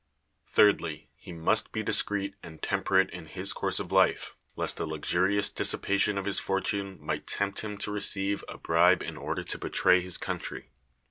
[0.47, 5.51] Thirdly, he must be discreet and temperate in his course of life, lest a luxurious
[5.51, 10.01] dissipation of his fortune might tempt him to receive a bribe in order to betray
[10.01, 10.69] his country.